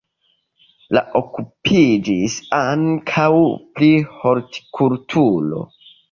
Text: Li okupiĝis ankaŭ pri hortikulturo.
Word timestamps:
Li 0.97 1.01
okupiĝis 1.17 2.37
ankaŭ 2.59 3.27
pri 3.81 3.89
hortikulturo. 4.23 5.61